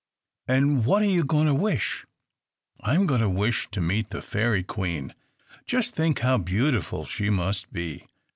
[0.47, 2.07] "And what are you going to wish?"
[2.79, 5.13] "I 'm going to wish to meet the Fairy Queen!
[5.67, 8.07] Just think how beautiful she must be!